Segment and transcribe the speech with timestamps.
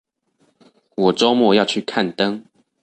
[0.95, 2.41] 我週末要去看燈